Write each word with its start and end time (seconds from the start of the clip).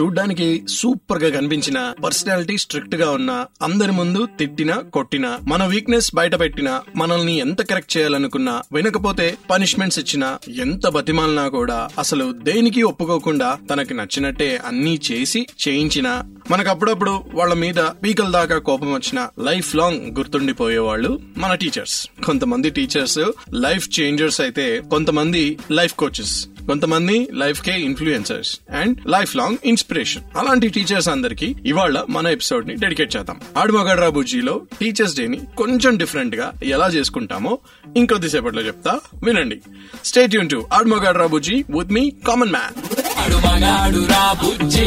చూడ్డానికి 0.00 0.62
సూపర్గా 0.68 1.30
కనిపించిన 1.30 1.94
పర్సనాలిటీ 2.04 2.58
స్ట్రిక్ట్గా 2.58 3.10
ఉన్న 3.10 3.46
అందరి 3.62 3.92
ముందు 3.92 4.28
తిట్టినా 4.38 4.76
కొట్టినా 4.76 5.38
మన 5.48 5.64
వీక్నెస్ 5.64 6.14
బయట 6.14 6.40
పెట్టినా 6.40 6.82
మనల్ని 6.96 7.36
ఎంత 7.38 7.62
కరెక్ట్ 7.62 7.96
చేయాలనుకున్నా 7.96 8.62
వినకపోతే 8.72 9.38
పనిష్మెంట్స్ 9.50 9.98
ఇచ్చినా 9.98 10.38
ఎంత 10.48 10.86
బతిమాలినా 10.88 11.48
కూడా 11.48 11.88
అసలు 11.98 12.32
దేనికి 12.32 12.82
ఒప్పుకోకుండా 12.82 13.58
తనకి 13.70 13.94
నచ్చినట్టే 13.94 14.60
అన్నీ 14.66 15.00
చేసి 15.12 15.46
చేయించినా 15.68 16.24
మనకు 16.50 16.70
అప్పుడప్పుడు 16.70 17.24
వాళ్ళ 17.34 17.54
మీద 17.54 17.80
పీకల 18.04 18.30
దాకా 18.30 18.58
కోపం 18.58 18.92
వచ్చిన 18.94 19.28
లైఫ్ 19.38 19.76
లాంగ్ 19.76 20.16
గుర్తుండిపోయేవాళ్ళు 20.18 21.20
మన 21.38 21.54
టీచర్స్. 21.54 22.08
కొంతమంది 22.26 22.70
టీచర్స్ 22.70 23.18
లైఫ్ 23.52 24.00
చేంజర్స్ 24.00 24.40
అయితే 24.40 24.82
కొంతమంది 24.90 25.58
లైఫ్ 25.70 25.94
కోచెస్. 25.94 26.55
కొంతమంది 26.66 27.28
life 27.32 27.62
K 27.62 27.80
influencers 27.80 28.60
and 28.74 28.98
life 29.06 29.36
long 29.36 29.56
inspiration 29.64 30.22
అలాంటి 30.36 30.68
టీచర్స్ 30.68 31.08
అందరికి 31.08 31.56
ఇవాళ 31.66 32.02
మన 32.08 32.26
ఎపిసోడ్ని 32.26 32.74
డెడికేట్ 32.74 33.16
చేద్దాం. 33.16 33.40
ఆడుమగడ్రా 33.56 34.08
బుజ్జిలో 34.08 34.60
టీచర్స్ 34.80 35.16
డే 35.16 35.26
ని 35.26 35.40
కొంచెం 35.58 35.96
డిఫరెంట్గా 35.96 36.52
ఎలా 36.64 36.88
చేసుకుంటామో 36.88 37.58
ఇంకొద్దిసేపట్లో 37.96 38.62
చెప్తా 38.62 39.00
వినండి. 39.24 39.60
స్టేట్ 40.04 40.34
యూన్ 40.34 40.50
టు 40.50 40.66
ఆడుమగడ్రా 40.72 41.26
బుజ్జి 41.26 41.54
విత్ 41.54 41.92
మీ 41.92 42.10
కామన్ 42.26 42.50
మ్యాన్ 42.50 42.74
ఆడు 43.18 43.36
మగాడు 43.36 44.06
రా 44.06 44.32
బుజ్జి 44.32 44.86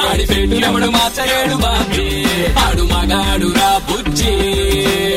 ఆడి 0.00 0.24
బాబీ. 1.54 2.06
ఆడు 2.54 2.82
మగాడు 2.82 3.46
రా 3.46 3.80
బుజ్జి 3.90 4.34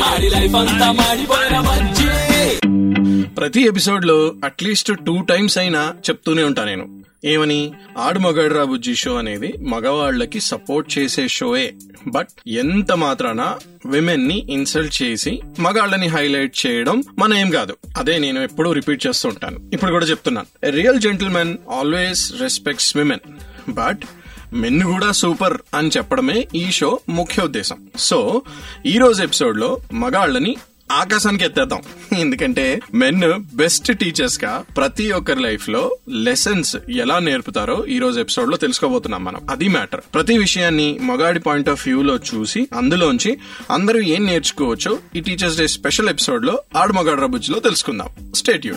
ఆడి 0.01 0.29
లైఫ్ 0.29 0.55
అంతా 0.55 0.91
మాడిపోయిన 0.91 1.59
ప్రతి 3.37 3.61
ఎపిసోడ్లో 3.61 4.35
అట్లీస్ట్ 4.43 4.91
టూ 5.05 5.21
టైమ్స్ 5.21 5.57
అయినా 5.57 5.93
చెప్తూనే 6.09 6.43
ఉంటా 6.43 6.63
నేను. 6.63 7.03
ఏమని? 7.25 7.71
ఆడు 7.97 8.19
మగాడ్రా 8.19 8.63
బుజ్జి 8.63 8.95
షో 8.95 9.15
అనేది 9.15 9.53
మగవాళ్ళకి 9.57 10.39
సపోర్ట్ 10.39 10.97
చేసే 10.97 11.27
షోయే. 11.27 11.73
బట్ 12.07 12.27
ఎంత 12.47 12.91
మాత్రాన 12.91 13.57
విమెన్ని 13.85 14.47
ఇన్సల్ట్ 14.49 15.03
చేసి 15.03 15.41
మగాళ్ళని 15.59 16.07
హైలైట్ 16.07 16.65
చేయడం 16.65 17.03
మన 17.19 17.33
ఏం 17.33 17.49
కాదు. 17.49 17.77
అదే 17.97 18.17
నేను 18.17 18.39
ఎప్పుడూ 18.39 18.71
రిపీట్ 18.71 19.07
చేస్తూ 19.07 19.29
ఉంటాను. 19.29 19.59
ఇప్పుడు 19.73 19.91
కూడా 19.91 20.05
చెప్తున్నాను. 20.05 20.71
Real 20.71 20.99
gentlemen 20.99 21.57
always 21.71 22.41
respects 22.41 22.97
women 22.97 23.19
but 23.69 24.01
men 24.53 24.83
కూడా 24.83 25.11
సూపర్ 25.11 25.57
అని 25.75 25.89
చెప్పడమే 25.97 26.47
ఈ 26.55 26.71
షో 26.71 26.99
ముఖ్య 27.09 27.43
ఉద్దేశం. 27.43 27.87
సో 27.97 28.41
ఈ 28.85 28.97
రోజు 28.97 29.23
ఎపిసోడ్లో 29.23 29.79
మగాళ్ళని 29.93 30.55
ఆకాశానికి 30.91 31.45
ఎత్తేద్దాం. 31.45 31.81
ఎందుకంటే 32.17 32.79
మెన్ 32.93 33.21
బెస్ట్ 33.55 33.97
టీచర్స్గా 33.97 34.63
ప్రతి 34.77 35.11
ఒక్కరి 35.11 35.41
లైఫ్లో 35.41 35.97
లెసన్స్ 36.09 36.75
ఎలా 36.91 37.19
నేర్పుతారో 37.19 37.85
ఈ 37.85 37.99
రోజు 37.99 38.19
ఎపిసోడ్లో 38.19 38.57
తెలుసుకోబోతున్నాం 38.57 39.23
మనం. 39.23 39.41
అది 39.49 39.67
మ్యాటర్. 39.67 40.01
ప్రతి 40.13 40.37
విషయాన్ని 40.37 40.99
మొగాడి 41.01 41.39
పాయింట్ 41.39 41.69
ఆఫ్ 41.69 41.87
వ్యూ 41.87 42.01
లో 42.01 42.15
చూసి 42.15 42.67
అందులోంచి 42.77 43.37
అందరూ 43.71 43.99
ఏం 43.99 44.25
నేర్చుకోవచ్చో 44.25 44.97
ఈ 45.15 45.19
టీచర్స్ 45.19 45.57
డే 45.57 45.67
స్పెషల్ 45.67 46.09
ఎపిసోడ్లో 46.09 46.59
ఆడు 46.77 46.93
మగాడు 46.93 47.21
రబుజ్జిలో 47.21 47.59
తెలుసుకుందాం. 47.59 48.09
స్టేట్ 48.35 48.65
యూ 48.65 48.75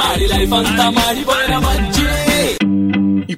ఆడి 0.00 0.26
లైఫ్ 0.26 0.52
అంతా 0.52 0.90
మాడిపోయిన 0.90 1.58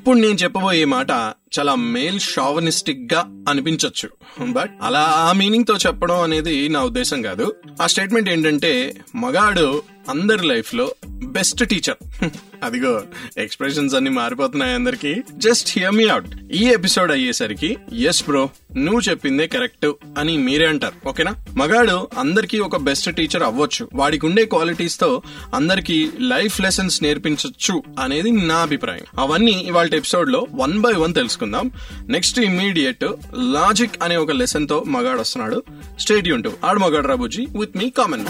ఇప్పుడు 0.05 0.19
నేను 0.19 0.35
చెప్పబోయే 0.35 0.85
మాట 0.85 1.13
చాలా 1.59 1.75
మేల్ 1.75 2.21
షావనిస్టిక్గా 2.21 3.21
అనిపించవచ్చు 3.49 4.09
బట్ 4.53 4.71
అలా 4.83 5.01
ఆ 5.01 5.33
మీనింగ్తో 5.33 5.77
చెప్పడం 5.77 6.21
అనేది 6.21 6.69
నా 6.69 6.83
ఉద్దేశం 6.83 7.23
కాదు. 7.23 7.47
ఆ 7.83 7.87
స్టేట్మెంట్ 7.87 8.29
ఏంటంటే 8.29 8.73
మగాడు 9.17 9.65
అందరి 10.09 10.47
లైఫ్లో 10.47 10.95
బెస్ట్ 11.07 11.69
టీచర్ 11.69 12.25
అదిగో 12.65 13.03
ఎక్స్ప్రెషన్స్ 13.39 13.95
అన్ని 13.95 14.11
మారిపోతున్నాయి 14.11 14.75
అందరికి. 14.75 15.23
జస్ట్ 15.33 15.79
హియర్ 15.79 15.93
మీ 15.93 16.09
అవుట్ 16.09 16.27
ఈ 16.53 16.65
ఎపిసోడ్ 16.69 17.13
అయ్యేసరికి 17.13 17.77
ఎస్ 17.93 18.23
బ్రో 18.23 18.51
నువ్వు 18.77 19.01
చెప్పిందే 19.01 19.47
కరెక్ట్ 19.47 19.93
అని 20.19 20.39
మీరే 20.39 20.67
అంటారు 20.67 21.09
ఓకేనా? 21.09 21.35
మగాడు 21.57 22.09
అందరికీ 22.19 22.59
ఒక 22.59 22.77
బెస్ట్ 22.77 23.17
టీచర్ 23.17 23.43
అవ్వచ్చు. 23.43 23.89
వాడికి 23.95 24.27
ఉండే 24.27 24.45
క్వాలిటీస్తో 24.45 25.23
అందరికీ 25.55 26.11
లైఫ్ 26.21 26.61
లెసన్స్ 26.61 27.03
నేర్పించవచ్చు 27.03 27.83
అనేది 28.01 28.31
నా 28.31 28.57
అభిప్రాయం. 28.57 29.21
అవన్నీ 29.21 29.53
ఇవాళ 29.53 29.89
ఎపిసోడ్లో 29.95 30.47
వన్ 30.55 30.81
బై 30.81 30.93
వన్ 30.93 31.15
తెలుసుకుందాం. 31.15 31.71
నెక్స్ట్ 32.07 32.39
ఇమ్మీడియట్ 32.39 33.05
లాజిక్ 33.35 34.03
అనే 34.03 34.17
ఒక 34.17 34.31
లెసన్తో 34.31 34.85
మగాడు 34.87 35.19
వస్తున్నాడు. 35.19 35.63
స్టేట్ 36.01 36.29
యూన్ 36.29 36.43
టు 36.43 36.53
ఆడు 36.65 36.79
మగాడు 36.79 37.09
రాబుజీ 37.09 37.47
విత్ 37.59 37.77
మీ 37.77 37.91
కామన్ 37.91 38.27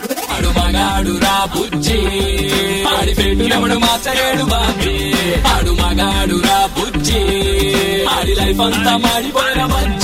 మగాడు 0.49 0.69
మగాడు 0.69 1.19
రా 1.25 1.49
బుజ్జి. 1.57 1.99
ఆడి 2.97 3.15
పెట్టు 3.15 3.55
ఎవడు 3.55 3.75
మార్చలేడు 3.75 4.45
బాబీ. 4.45 5.15
ఆడు 5.49 5.71
మగాడు 5.71 6.43
రా 6.47 6.69
బుజ్జి. 6.79 7.21
ఆడి 8.07 8.35
లైఫ్ 8.35 8.61
అంతా 8.61 8.97
మాడిపోయిన 8.97 9.65
బజ్జి. 9.67 10.04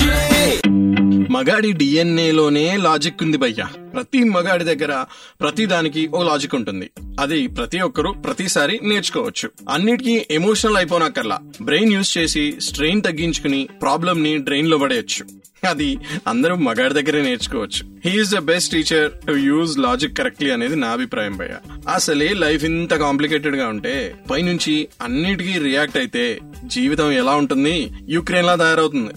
మగాడి 1.31 1.73
డిఎన్ఏలోనే 1.73 2.77
లాజిక్ 2.77 3.23
ఉంది 3.23 3.37
భయ్యా. 3.37 3.65
ప్రతి 3.65 4.25
మగాడి 4.25 4.65
దగ్గర 4.65 5.05
ప్రతి 5.41 5.67
దానికి 5.67 6.09
ఓ 6.15 6.23
లాజిక్ 6.23 6.55
ఉంటుంది. 6.55 6.91
అది 7.21 7.47
ప్రతి 7.47 7.81
ఒక్కరూ 7.81 8.13
ప్రతిసారి 8.13 8.81
నేర్చుకోవచ్చు. 8.83 9.51
అన్నిటికీ 9.71 10.27
ఎమోషనల్ 10.31 10.77
అయిపోనక్కర్లా 10.77 11.39
బ్రెయిన్ 11.63 11.93
యూస్ 11.93 12.19
చేసి 12.19 12.57
స్ట్రెయిన్ 12.61 13.03
తగ్గించుకుని 13.03 13.69
ప్రాబ్లమ్ని 13.83 14.39
డ్రైన్లో 14.39 14.79
పడేయచ్చు. 14.79 15.27
అది 15.69 15.99
అందరూ 16.27 16.55
మగాడి 16.55 16.95
దగ్గరే 16.95 17.23
నేర్చుకోవచ్చు. 17.23 18.11
He's 18.11 18.35
the 18.35 18.39
best 18.39 18.73
teacher 18.73 19.27
to 19.27 19.33
use 19.33 19.79
logic 19.79 20.19
correctly 20.19 20.51
అనేది 20.51 20.77
నా 20.77 20.89
అభిప్రాయం 20.89 21.37
భయ్య. 21.37 21.57
అసలే 21.95 22.29
లైఫ్ 22.29 22.65
ఇంత 22.65 22.95
కాంప్లికేటెడ్గా 22.95 23.67
ఉంటే 23.67 24.15
పైనుంచి 24.31 24.89
అన్నిటికీ 25.03 25.59
రియాక్ట్ 25.59 25.97
అయితే 25.97 26.41
జీవితం 26.67 27.13
ఎలా 27.13 27.33
ఉంటుంది? 27.33 27.91
యుక్రెయిన్ 28.09 28.47
లా 28.47 28.55
తయారవుతుంది. 28.55 29.11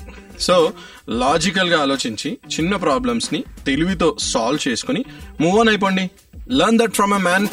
సో 0.44 0.74
లాజికల్గా 1.09 1.81
ఆలోచించి 1.81 2.31
చిన్న 2.31 2.76
ప్రాబ్లమ్స్ని 2.76 3.44
తెలివితో 3.66 4.16
సాల్వ్ 4.20 4.68
చేసుకుని 4.68 5.06
మూవ్ 5.42 5.59
ఆన్ 5.59 5.70
అయిపోండి. 5.70 6.12
Learn 6.52 6.80
that 6.80 6.94
from 6.94 7.14
a 7.14 7.18
man 7.18 7.48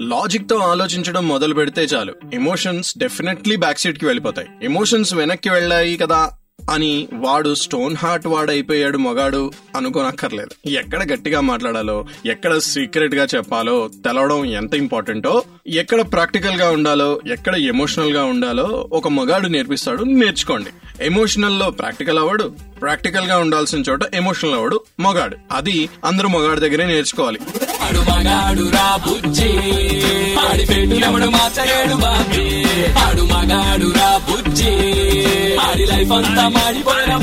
లాజిక్తో 0.00 0.56
ఆలోచించడం 0.56 1.28
మొదలు 1.28 1.54
పెడితే 1.54 1.82
చాలు. 1.82 2.14
ఎమోషన్స్ 2.34 2.98
డెఫినెట్లీ 2.98 3.56
బ్యాక్ 3.56 3.78
సీట్కి 3.78 4.06
వెళ్ళిపోతాయి. 4.06 4.48
ఎమోషన్స్ 4.62 5.14
వెనక్కి 5.14 5.50
వెళ్ళాయి 5.50 5.96
కదా. 5.96 6.30
అని 6.68 7.08
వాడు 7.14 7.54
స్టోన్ 7.54 7.96
హార్ట్ 7.96 8.26
వాడైపోయాడు 8.26 8.98
మగాడు 8.98 9.52
అనుకోనక్కర్లేదు. 9.76 10.68
ఎక్కడ 10.68 11.12
గట్టిగా 11.12 11.40
మాట్లాడాలో 11.40 12.06
ఎక్కడ 12.26 12.58
సీక్రెట్గా 12.58 13.26
చెప్పాలో 13.36 13.90
తెలవడం 14.04 14.44
ఎంత 14.44 14.74
ఇంపార్టెంటో 14.74 15.42
ఎక్కడ 15.66 16.00
ప్రాక్టికల్గా 16.00 16.70
ఉండాలో 16.70 17.20
ఎక్కడ 17.32 17.54
ఎమోషనల్గా 17.54 18.24
ఉండాలో 18.24 18.88
ఒక 18.92 19.08
మగాడు 19.08 19.46
నేర్పిస్తాడు 19.46 20.04
నేర్చుకోండి. 20.04 20.70
ఎమోషనల్లో 21.04 21.70
ప్రాక్టికల్ 21.70 22.18
అవ్వడు 22.18 22.52
ప్రాక్టికల్గా 22.80 23.38
ఉండాల్సిన 23.38 23.78
చోట 23.78 24.00
ఎమోషనల్ 24.14 24.54
అవ్వడు 24.54 24.80
మొగాడు. 25.00 25.36
అది 25.52 25.88
అందరూ 26.04 26.28
మొగాడు 26.28 26.60
దగ్గరే 26.60 26.86
నేర్చుకోవాలి. 26.86 27.38
లైఫ్ 35.86 36.12
అంతా 36.12 36.48
మాడిపోయిన 36.48 37.16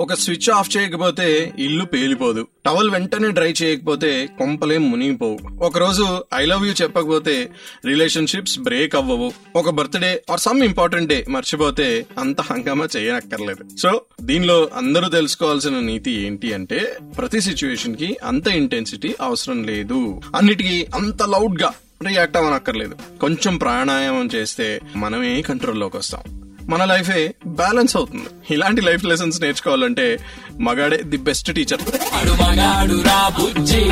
ఒక 0.00 0.14
స్విచ్ 0.14 0.50
ఆఫ్ 0.50 0.76
చేయకపోతే 0.76 1.52
ఇల్లు 1.58 1.84
పేలిపోదు. 1.84 2.46
టవల్ 2.66 2.90
వెంటనే 2.90 3.30
డ్రై 3.30 3.54
చేయకపోతే 3.62 4.28
కొంపలేం 4.38 4.90
మునిగిపోవు. 4.90 5.38
ఒక 5.64 5.78
రోజు 5.78 6.24
ఐ 6.34 6.44
లవ్ 6.44 6.66
యూ 6.66 6.72
చెప్పకపోతే 6.72 7.50
రిలేషన్షిప్స్ 7.86 8.58
బ్రేక్ 8.58 8.96
అవ్వవు. 8.96 9.32
ఒక 9.56 9.70
birthday 9.70 10.22
or 10.30 10.40
some 10.40 10.62
important 10.62 11.08
day 11.08 11.26
మర్చిపోతే 11.28 12.06
అంత 12.18 12.40
హంగామా 12.40 12.88
చేయనక్కర్లేదు. 12.96 13.76
సో 13.76 14.00
దీనిలో 14.22 14.68
అందరూ 14.76 15.08
తెలుసుకోవాల్సిన 15.08 15.78
నీతి 15.78 16.10
ఏంటి 16.10 16.54
అంటే 16.54 16.96
ప్రతి 17.18 17.40
సిచ్యువేషన్కి 17.40 18.16
అంత 18.24 18.48
ఇంటెన్సిటీ 18.48 19.14
అవసరం 19.20 19.62
లేదు. 19.62 20.20
అన్నిటికీ 20.36 20.86
అంత 20.94 21.22
లౌడ్గా 21.22 21.72
రియాక్ట్ 22.06 22.36
అవ్వనక్కర్లేదు. 22.36 23.18
కొంచెం 23.20 23.56
ప్రాణాయామం 23.56 24.28
చేస్తే 24.34 24.80
మనమే 24.96 25.42
కంట్రోల్లోకి 25.42 25.96
వస్తాం. 25.96 26.43
మన 26.68 26.84
లైఫే 26.84 27.34
బ్యాలెన్స్ 27.46 27.96
అవుతుంది. 27.96 28.54
ఇలాంటి 28.54 28.80
లైఫ్ 28.80 29.04
లెసన్స్ 29.04 29.42
నేర్చుకోవాలంటే 29.42 30.18
మగాడే 30.60 30.96
ది 30.96 31.16
బెస్ట్ 31.16 31.54
టీచర్ 31.54 31.80
ఆడు 32.14 32.32
మగాడు 32.32 33.02
రా 33.02 33.28
బుజ్జి. 33.28 33.82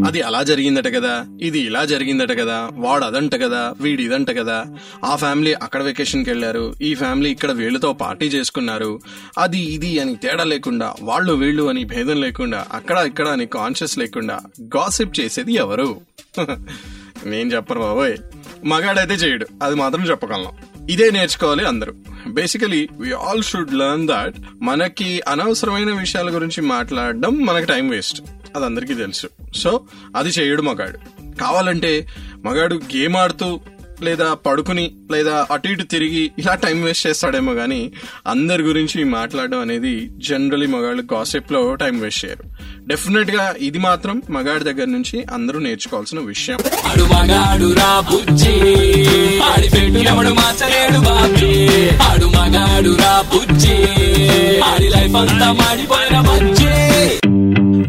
Hmm. 0.00 0.08
అది 0.08 0.22
అలా 0.22 0.42
జరిగిందట 0.42 0.88
కదా. 0.88 1.26
ఇది 1.40 1.58
ఇలా 1.58 1.84
జరిగిందట 1.84 2.40
కదా. 2.40 2.70
వాడు 2.72 3.04
అదంట 3.04 3.34
కదా. 3.34 3.74
వీడు 3.80 4.02
ఇదంట 4.02 4.30
కదా. 4.30 4.64
ఆ 5.04 5.16
ఫ్యామిలీ 5.16 5.52
అక్కడ 5.52 5.82
వెకేషన్కి 5.82 6.30
వెళ్ళారు 6.30 6.74
ఈ 6.82 6.94
ఫ్యామిలీ 6.94 7.30
ఇక్కడ 7.30 7.52
వీళ్ళతో 7.52 7.92
పార్టీ 7.92 8.26
చేసుకున్నారు. 8.26 9.00
అది 9.38 9.58
ఇది 9.58 9.98
అని 9.98 10.16
తేడా 10.16 10.44
లేకుండా 10.44 10.94
వాళ్ళు 11.02 11.32
వీళ్ళు 11.32 11.62
అని 11.62 11.84
భేదం 11.84 12.20
లేకుండా 12.20 12.66
అక్కడ 12.72 12.98
ఇక్కడ 13.06 13.28
అని 13.28 13.46
కాన్షియస్ 13.46 13.98
లేకుండా 13.98 14.40
గాసిప్ 14.62 15.20
చేసేది 15.20 15.52
ఎవరు? 15.52 16.00
నేను 17.26 17.54
చెప్పను 17.54 17.80
బాబోయ్. 17.80 18.16
మగాడైతే 18.64 19.14
చేయడు. 19.14 19.46
అది 19.62 19.74
మాత్రం 19.74 20.10
చెప్పగలను. 20.10 20.52
ఇదే 20.90 21.10
నేర్చుకోవాలి 21.10 21.64
అందరూ. 21.64 21.92
Basically 22.28 22.88
we 22.92 23.12
all 23.12 23.42
should 23.42 23.74
learn 23.74 24.08
that 24.08 24.34
మనకి 24.62 25.22
అనవసరమైన 25.28 25.92
విషయాల 25.92 26.34
గురించి 26.34 26.60
మాట్లాడడం 26.62 27.46
మనకి 27.46 27.66
టైం 27.66 27.88
వేస్ట్ 27.88 28.22
అది 28.56 28.64
అందరికీ 28.64 28.94
తెలుసు. 28.94 29.28
సో 29.54 29.80
అది 30.16 30.28
చేయడు 30.28 30.62
మగాడు. 30.62 30.98
కావాలంటే 31.36 32.06
మగాడు 32.44 32.74
గేమ్ 32.74 33.16
ఆడుతూ 33.16 33.60
లేదా 34.02 34.34
పడుకుని 34.34 34.90
లేదా 35.12 35.46
అటు 35.50 35.68
ఇటు 35.68 35.82
తిరిగి 35.82 36.30
ఇలా 36.38 36.54
టైం 36.54 36.82
వేస్ట్ 36.82 37.06
చేస్తాడేమో 37.06 37.54
కానీ 37.54 37.92
అందరి 38.26 38.62
గురించి 38.62 39.04
మాట్లాడడం 39.04 39.58
అనేది 39.58 40.10
జనరలీ 40.16 40.66
మగాళ్ళు 40.66 41.02
గాసిప్లో 41.12 41.74
టైం 41.74 42.00
వేస్ట్ 42.00 42.24
చేయరు. 42.24 42.44
డెఫినెట్గా 42.86 43.54
ఇది 43.58 43.78
మాత్రం 43.78 44.22
మగాడి 44.30 44.64
దగ్గర 44.64 44.84
నుంచి 44.84 45.24
అందరూ 45.24 45.58
నేర్చుకోవాల్సిన 45.58 46.18
విషయం. 46.18 46.58
ఆడి 54.64 54.88
లైఫ్ 54.88 55.16
అంతా 55.16 55.52
మాడిపోయిన 55.52 56.20
బుజ్జి. 56.20 56.79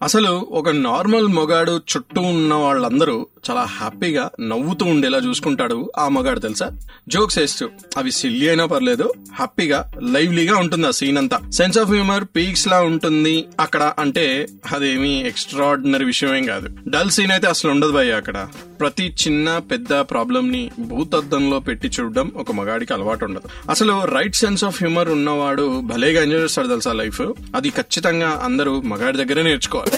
అసలు 0.01 0.47
ఒక 0.51 0.69
నార్మల్ 0.69 1.27
మొగాడు 1.27 1.71
చుట్టూ 1.71 2.21
ఉన్న 2.21 2.53
వాళ్ళందరూ 2.53 3.15
చాలా 3.49 3.61
హ్యాపీగా 3.61 4.29
నవ్వుతూ 4.41 4.85
ఉండేలా 4.85 5.17
చూసుకుంటాడు 5.17 5.91
ఆ 5.97 6.07
మగాడు 6.07 6.39
తెలుసా? 6.39 6.71
జోక్స్ 7.09 7.39
వేస్తూ 7.39 7.69
అవి 7.97 8.11
సిల్లీ 8.11 8.47
అయినా 8.47 8.65
పర్లేదు 8.65 9.13
హ్యాపీగా 9.35 9.91
లైవ్లీగా 10.01 10.57
ఉంటుంది 10.57 10.87
ఆ 10.87 10.91
సీన్ 10.91 11.17
అంతా. 11.17 11.39
సెన్స్ 11.51 11.77
ఆఫ్ 11.77 11.89
హ్యూమర్ 11.89 12.25
పీక్స్ 12.35 12.67
లా 12.67 12.81
ఉంటుంది 12.81 13.45
అక్కడ 13.59 13.93
అంటే 13.99 14.47
అదేమి 14.71 15.27
ఎక్స్ట్రాడినరీ 15.27 16.05
విషయమేం 16.05 16.45
కాదు. 16.45 16.69
డల్ 16.89 17.09
సీన్ 17.09 17.31
అయితే 17.31 17.47
అసలు 17.47 17.71
ఉండదు 17.71 17.91
భయ్య 17.91 18.11
అక్కడ. 18.11 18.47
ప్రతి 18.79 19.13
చిన్న 19.27 19.57
పెద్ద 19.57 19.93
ప్రాబ్లం 19.93 20.51
ని 20.51 20.71
భూతద్దంలో 20.79 21.59
పెట్టి 21.59 21.87
చూడడం 21.87 22.31
ఒక 22.35 22.51
మగాడికి 22.51 22.93
అలవాటు 22.93 23.25
ఉండదు. 23.25 23.71
అసలు 23.71 24.05
రైట్ 24.05 24.35
సెన్స్ 24.35 24.63
ఆఫ్ 24.63 24.83
హ్యూమర్ 24.83 25.09
ఉన్నవాడు 25.09 25.81
భలేగా 25.81 26.23
ఎంజాయ్ 26.23 26.41
చేస్తాడు 26.41 26.67
తెలుసా 26.67 26.93
లైఫ్ 26.93 27.21
అది 27.55 27.69
ఖచ్చితంగా 27.69 28.41
అందరూ 28.43 28.81
మగాడి 28.81 29.17
దగ్గరే 29.17 29.43
నేర్చుకోవాలి. 29.43 29.91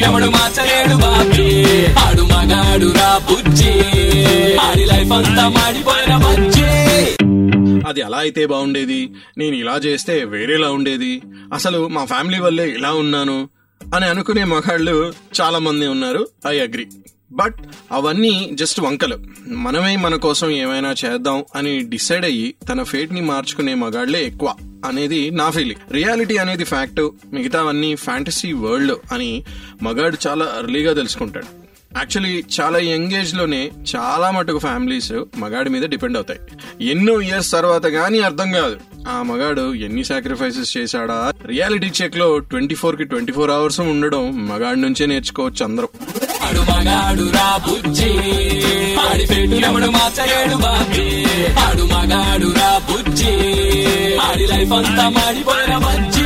ఎవడు 0.00 0.26
మార్చలేడు 0.26 0.96
బాబీ. 0.96 1.64
ఆడు 1.86 2.22
మగాడు 2.22 2.92
రా 2.92 3.18
బుజ్జి. 3.18 3.70
ఆడి 4.56 4.84
లైఫ్ 4.84 5.12
అంతా 5.12 5.48
మాడిపోయిన 5.48 6.16
బుజ్జి. 6.16 6.60
అది 7.88 8.02
అలా 8.02 8.18
అయితే 8.18 8.46
బాగుండేది. 8.46 9.10
నేను 9.38 9.54
ఇలా 9.54 9.76
చేస్తే 9.76 10.24
వేరేలా 10.24 10.70
ఉండేది. 10.70 11.22
అసలు 11.52 11.88
మా 11.88 12.04
ఫ్యామిలీ 12.04 12.40
వల్లే 12.40 12.68
ఇలా 12.68 12.92
ఉన్నాను 12.92 13.48
అని 13.94 14.04
అనుకునే 14.04 14.44
మగాళ్ళు 14.44 15.12
చాలా 15.40 15.58
మంది 15.58 15.86
ఉన్నారు. 15.86 16.28
I 16.46 16.58
agree. 16.58 16.86
బట్ 17.32 17.54
అవన్నీ 17.92 18.50
జస్ట్ 18.52 18.80
వంకలు. 18.80 19.18
మనమే 19.48 19.96
మన 19.96 20.14
కోసం 20.14 20.50
ఏమైనా 20.50 20.94
చేద్దాం 21.04 21.44
అని 21.56 21.78
డిసైడ్ 21.78 22.24
అయ్యి 22.24 22.54
తన 22.68 22.82
ఫేట్ని 22.82 23.20
మార్చుకునే 23.20 23.74
మగాళ్ళే 23.74 24.24
ఎక్కువ. 24.24 24.54
అనేది 24.84 25.30
నా 25.30 25.50
ఫీలింగ్ 25.50 25.92
రియాలిటీ 25.92 26.36
అనేది 26.36 26.64
ఫ్యాక్ట్ 26.64 27.10
మిగతావన్నీ 27.32 27.94
ఫ్యాంటసీ 27.94 28.52
వరల్డ్ 28.52 28.92
అని 29.12 29.44
మగాడు 29.82 30.16
చాలా 30.26 30.44
అర్లీగా 30.44 30.92
తెలుసుకుంటాడు. 30.92 31.60
యాక్చువల్లీ 31.96 32.44
చాలా 32.60 32.78
యంగ్ 32.78 33.12
ఏజ్లోనే 33.12 33.70
చాలా 33.96 34.30
మటుకు 34.30 34.58
ఫ్యామిలీస్ 34.58 35.12
మగాడి 35.12 35.70
మీద 35.70 35.82
డిపెండ్ 35.82 36.16
అవుతాయి. 36.16 36.40
ఎన్నో 36.90 37.20
ఇయర్స్ 37.20 37.52
తర్వాత 37.52 37.86
గానీ 37.86 38.20
అర్థం 38.20 38.52
కాదు. 38.52 38.76
ఆ 39.08 39.22
మగాడు 39.22 39.74
ఎన్ని 39.74 40.04
సాక్రిఫైసెస్ 40.04 40.76
చేశాడా? 40.76 41.32
రియాలిటీ 41.46 41.92
చెక్లో 42.02 42.38
ట్వంటీ 42.38 42.74
ఫోర్కి 42.74 43.04
ట్వంటీ 43.04 43.32
ఫోర్ 43.32 43.50
అవర్స్ 43.50 43.80
ఉండడం 43.80 44.48
మగాడి 44.48 44.80
నుంచే 44.80 45.06
నేర్చుకోవచ్చు 45.06 45.64
అందరూ. 45.64 45.88
ఆడు 46.50 46.60
మగాడు 46.60 47.24
రా 47.30 47.48
బుజ్జి. 47.66 48.08
ఆడి 49.00 49.26
పెట్టినప్పుడు 49.26 49.86
ఎవడు 50.22 50.56
బాబీ. 50.56 51.06
ఆడు 51.66 51.82
మగాడు 51.82 52.48
రా 52.58 52.70
బుజ్జి. 52.90 53.34
ఆడి 54.18 54.46
లైఫ్ 54.46 54.72
అంతా 54.72 55.08
మాడిపోయిన 55.08 55.76
మంచి 55.76 56.19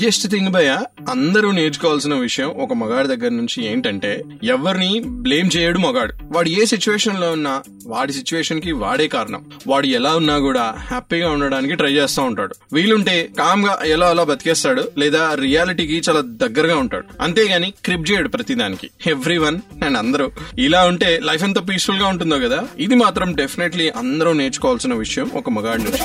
బిగ్గెస్ట్ 0.00 0.28
థింగ్ 0.28 0.48
భయ 0.48 0.78
అందరూ 1.10 1.50
నేర్చుకోవాల్సిన 1.50 2.14
విషయం 2.14 2.48
ఒక 2.48 2.72
మగాడి 2.72 3.08
దగ్గర 3.08 3.28
నుంచి 3.28 3.66
ఏంటంటే 3.66 4.24
ఎవరిని 4.44 5.02
బ్లేమ్ 5.06 5.50
చేయడు 5.56 5.78
మగాడు. 5.78 6.12
వాడు 6.22 6.48
ఏ 6.48 6.64
సిచ్యువేషన్లో 6.64 7.32
ఉన్నా 7.32 7.62
వాడి 7.86 8.12
సిచ్యువేషన్కి 8.12 8.72
వాడే 8.72 9.08
కారణం. 9.08 9.44
వాడు 9.66 9.86
ఎలా 9.86 10.16
ఉన్నా 10.16 10.38
కూడా 10.38 10.74
హ్యాపీగా 10.76 11.30
ఉండడానికి 11.30 11.74
ట్రై 11.74 11.92
చేస్తూ 11.92 12.22
ఉంటాడు. 12.22 12.54
వీలుంటే 12.72 13.28
కామ్గా 13.38 13.78
ఎలా 13.84 14.06
అలా 14.06 14.24
బతికేస్తాడు 14.24 14.84
లేదా 14.98 15.34
రియాలిటీకి 15.34 16.02
చాలా 16.08 16.20
దగ్గరగా 16.20 16.76
ఉంటాడు. 16.76 17.04
అంతేగాని 17.20 17.74
క్రిప్ 17.84 18.10
చేయడు 18.10 18.28
ప్రతిదానికి. 18.28 18.90
ఎవ్రీ 19.06 19.38
వన్ 19.38 19.84
అండ్ 19.84 19.98
అందరూ. 19.98 20.30
ఇలా 20.58 20.84
ఉంటే 20.84 21.20
లైఫ్ 21.24 21.44
ఎంత 21.44 21.68
పీస్ఫుల్గా 21.68 22.06
ఉంటుందో 22.06 22.38
కదా? 22.38 22.64
ఇది 22.78 22.94
మాత్రం 22.94 23.34
డెఫినెట్లీ 23.34 23.88
అందరూ 23.88 24.32
నేర్చుకోవాల్సిన 24.32 24.94
విషయం 24.94 25.30
ఒక 25.34 25.50
మగాడి 25.50 25.84
నుంచి. 25.84 25.98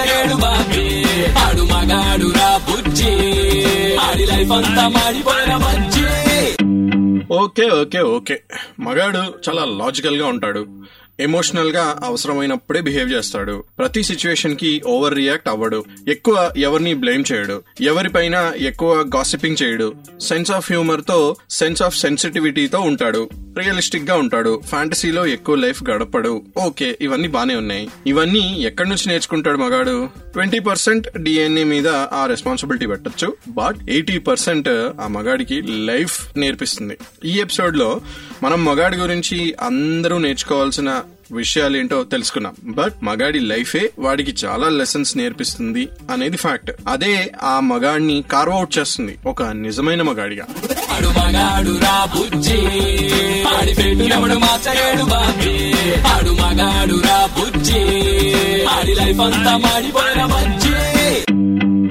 ఆడు 0.00 0.36
బాబీ. 0.36 0.84
ఆడు 1.46 1.62
మగాడు 1.62 2.28
రా 2.30 2.60
బుజ్జి. 2.70 3.12
ఆడి 4.00 4.26
లైఫ్ 4.26 4.52
అంతా 4.52 4.88
మాడిపోయిన 4.88 5.52
ఓకే 7.32 7.70
ఓకే 7.70 7.98
ఓకే. 7.98 8.40
మగాడు 8.80 9.18
చాలా 9.48 9.64
లాజికల్గా 9.64 10.26
ఉంటాడు. 10.26 10.62
ఎమోషనల్గా 11.20 12.00
అవసరమైనప్పుడే 12.04 12.80
బిహేవ్ 12.80 13.12
చేస్తాడు. 13.12 13.64
ప్రతి 13.78 14.02
సిచ్యువేషన్కి 14.02 14.82
ఓవర్ 14.86 15.14
రియాక్ట్ 15.14 15.48
అవ్వడు. 15.48 15.84
ఎక్కువ 16.08 16.50
ఎవరిని 16.56 16.94
బ్లేమ్ 16.94 17.24
చేయడు. 17.32 17.62
ఎవరిపైన 17.80 18.52
ఎక్కువ 18.56 18.94
గాసిపింగ్ 19.16 19.56
చేయడు. 19.62 19.94
సెన్స్ 20.20 20.50
ఆఫ్ 20.50 20.72
హ్యూమర్తో 20.72 21.36
సెన్స్ 21.50 21.82
ఆఫ్ 21.82 21.98
సెన్సిటివిటీతో 21.98 22.80
ఉంటాడు. 22.80 23.28
రియలిస్టిక్గా 23.58 24.14
ఉంటాడు. 24.14 24.60
ఫ్యాంటసీలో 24.66 25.26
ఎక్కువ 25.26 25.54
లైఫ్ 25.54 25.82
గడపడు. 25.82 26.42
ఓకే 26.58 26.98
ఇవన్నీ 27.00 27.28
బానే 27.28 27.54
ఉన్నాయి. 27.54 27.88
ఇవన్నీ 28.06 28.62
ఎక్కడి 28.62 28.88
నుంచి 28.88 29.08
నేర్చుకుంటాడు 29.08 29.56
మగాడు? 29.56 30.08
ట్వంటీ 30.32 30.58
పర్సెంట్ 30.58 31.18
డిఎన్ఏ 31.18 31.64
మీద 31.64 31.88
ఆ 31.88 32.26
రెస్పాన్సిబిలిటీ 32.26 32.86
పెట్టొచ్చు. 32.86 33.36
బట్ 33.48 33.90
ఎయిటీ 33.90 34.18
పర్సెంట్ 34.18 34.68
ఆ 35.00 35.06
మగాడికి 35.08 35.62
లైఫ్ 35.62 36.38
నేర్పిస్తుంది. 36.38 36.98
ఈ 37.24 37.40
ఎపిసోడ్లో 37.40 38.00
మనం 38.42 38.64
మగాడి 38.64 38.96
గురించి 38.96 39.54
అందరూ 39.60 40.18
నేర్చుకోవాల్సిన 40.18 41.02
విషయాలేంటో 41.32 42.02
తెలుసుకున్నాం. 42.02 42.54
బట్ 42.64 42.94
మగాడి 43.02 43.40
లైఫే 43.40 43.90
వాడికి 43.98 44.46
చాలా 44.46 44.68
లెసన్స్ 44.68 45.16
నేర్పిస్తుంది 45.16 45.88
అనేది 46.10 46.36
ఫ్యాక్ట్. 46.36 46.70
అదే 46.88 47.32
ఆ 47.42 47.60
మగాడిని 47.60 48.24
కార్వ్ 48.32 48.54
అవుట్ 48.54 48.78
చేస్తుంది. 48.78 49.18
ఒక 49.26 49.42
నిజమైన 49.42 50.02
మగాడిగా. 50.02 50.46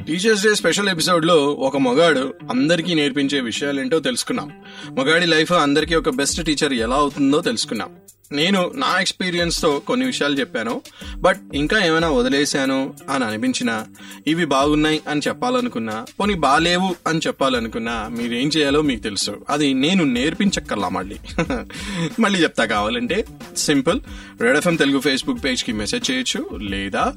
టీచర్స్ 0.03 0.43
డే 0.43 0.55
స్పెషల్ 0.55 0.89
ఎపిసోడ్లో 0.89 1.35
ఒక 1.35 1.77
మగాడు 1.77 2.33
అందరికీ 2.49 2.93
నేర్పించే 2.93 3.39
విషయాలేంటో 3.39 3.99
తెలుసుకున్నాం. 3.99 4.51
మగాడి 4.91 5.25
లైఫ్ 5.25 5.51
అందరికీ 5.51 5.95
ఒక 5.95 6.09
బెస్ట్ 6.09 6.45
టీచర్ 6.45 6.73
ఎలా 6.73 6.95
అవుతుందో 6.95 7.41
తెలుసుకున్నాం. 7.41 7.89
నేను 8.31 8.71
నా 8.75 8.99
ఎక్స్పీరియన్స్తో 8.99 9.79
కొన్ని 9.79 10.05
విషయాలు 10.05 10.35
చెప్పాను 10.35 10.81
బట్ 11.17 11.37
ఇంకా 11.53 11.85
ఏమైనా 11.85 12.09
వదిలేశాను 12.09 12.93
అని 13.09 13.23
అనిపించినా 13.23 13.85
ఇవి 14.27 14.45
బాగున్నాయి 14.45 15.01
అని 15.07 15.21
చెప్పాలనుకున్నా 15.27 16.05
పోనీ 16.19 16.33
బాగాలేవు 16.33 16.95
అని 17.07 17.19
చెప్పాలనుకున్నా 17.27 18.07
మీరేం 18.07 18.47
చేయాలో 18.47 18.81
మీకు 18.81 19.01
తెలుసు. 19.01 19.45
అది 19.49 19.73
నేను 19.73 20.03
నేర్పించక్కర్లా 20.03 20.89
మళ్ళీ. 20.89 21.17
మళ్ళీ 22.19 22.43
చెప్తా 22.43 22.65
కావాలంటే 22.65 23.25
simple 23.57 24.01
red 24.41 24.57
FM 24.57 24.75
Telugu 24.75 24.99
Facebook 24.99 25.43
పేజ్కి 25.43 25.71
message 25.71 26.11
చేయొచ్చు 26.11 26.57
లేదా 26.57 27.13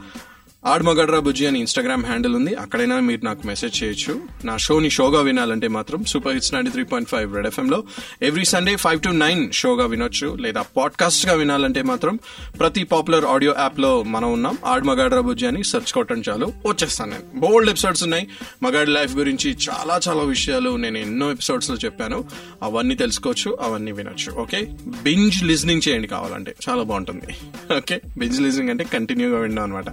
ఆడమగడ్రా 0.66 1.20
బుజ్జి 1.20 1.46
అని 1.46 1.58
ఇన్స్టాగ్రామ్ 1.58 2.04
హ్యాండిల్ 2.04 2.34
ఉంది. 2.34 2.54
అక్కడైనా 2.54 3.00
మీరు 3.00 3.24
నాకు 3.24 3.46
మెసేజ్ 3.46 3.82
చేయొచ్చు. 3.82 4.20
నా 4.44 4.56
షోని 4.56 4.90
షోగా 4.90 5.20
వినాలంటే 5.20 5.68
మాత్రం 5.68 6.04
super 6.04 6.32
hits 6.32 6.54
ninety 6.54 6.70
three 6.70 6.84
point 6.84 7.10
five 7.10 7.34
red 7.34 7.46
FM 7.46 7.70
లో 7.70 7.84
every 8.22 8.44
Sunday 8.44 8.76
five 8.76 9.00
to 9.00 9.08
nine 9.08 9.52
షోగా 9.52 9.86
వినొచ్చు. 9.86 10.36
లేదా 10.40 10.62
పాడ్కాస్ట్గా 10.62 11.32
వినాలంటే 11.32 11.82
మాత్రం 11.82 12.18
ప్రతి 12.60 12.84
పాపులర్ 12.84 13.24
ఆడియో 13.24 13.54
యాప్లో 13.58 14.02
మనం 14.02 14.32
ఉన్నాం. 14.32 14.58
ఆడ్ 14.64 14.84
మగాడ్రా 14.84 15.20
బుజ్జి 15.20 15.46
అని 15.46 15.64
సెర్చ్ 15.64 15.92
కొట్టడం 15.92 16.22
చాలు. 16.28 16.52
వచ్చేస్తాను 16.66 17.10
నేను. 17.10 17.40
బోల్డ్ 17.40 17.70
ఎపిసోడ్స్ 17.70 18.02
ఉన్నాయి. 18.02 18.28
మగాడి 18.62 18.90
లైఫ్ 18.90 19.16
గురించి 19.16 19.56
చాలా 19.70 20.00
చాలా 20.08 20.22
విషయాలు 20.22 20.76
నేను 20.76 20.98
ఎన్నో 20.98 21.30
ఎపిసోడ్స్లో 21.30 21.76
చెప్పాను. 21.76 22.24
అవన్నీ 22.62 22.94
తెలుసుకోవచ్చు 22.94 23.58
అవన్నీ 23.60 23.92
వినొచ్చు. 23.92 24.32
ఓకే 24.32 24.68
బింజ్ 25.02 25.44
లిజనింగ్ 25.44 25.82
చేయండి 25.88 26.08
కావాలంటే. 26.08 26.54
చాలా 26.68 26.82
బాగుంటుంది. 26.82 27.36
ఓకే 27.76 28.00
బింజ్ 28.18 28.40
లిజనింగ్ 28.40 28.70
అంటే 28.70 28.84
కంటిన్యూగా 28.84 29.40
వినడం 29.40 29.62
అనమాట 29.62 29.84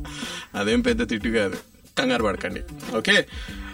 అదేం 0.60 0.82
పెద్ద 0.82 1.10
తిట్టు 1.10 1.30
కాదు. 1.30 1.58
కంగారు 2.00 2.24
పడకండి. 2.24 2.62
Okay? 2.98 3.26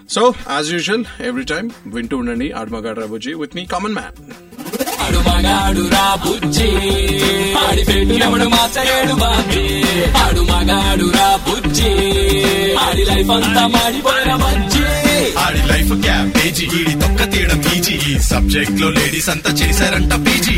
So 0.09 0.33
as 0.51 0.73
usual 0.73 1.03
every 1.23 1.43
time 1.43 1.69
వింటూ 1.87 2.17
ఉండండి. 2.17 2.51
ఆడమగాడు 2.51 3.01
రాబుజీ 3.01 3.33
విత్ 3.33 3.55
మీ 3.55 3.65
కామన్ 3.65 3.93
మ్యాన్ 3.93 4.31
ఆడు 4.99 5.17
బాబీ. 9.13 9.83
మగాడు 10.51 11.05
లైఫ్ 13.05 13.31
అంతా 13.31 13.67
మాడిపోయిన 13.67 14.35
బజ్జి 14.35 14.83
ఆడి 15.39 15.61
లైఫ్ 15.67 16.01
క్యాబేజీ 16.01 16.65
ఈడి 16.65 16.99
తొక్క 16.99 17.31
తీయడం 17.31 17.63
ఈజీ 17.75 18.13
ఈ 18.13 18.19
సబ్జెక్ట్లో 18.19 18.89
లేడీస్ 18.89 19.29
అంతా 19.29 19.51
చేశారంట 19.51 20.13
పీజీ 20.13 20.57